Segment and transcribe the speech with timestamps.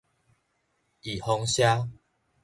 [1.03, 1.87] 預防射